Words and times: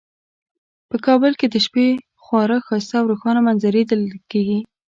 په 0.89 0.95
کابل 1.05 1.31
کې 1.39 1.47
د 1.49 1.55
شپې 1.65 1.87
خورا 2.23 2.57
ښایسته 2.67 2.95
او 2.99 3.05
روښانه 3.11 3.41
منظرې 3.47 3.81
لیدل 3.89 4.01
کیږي 4.31 4.59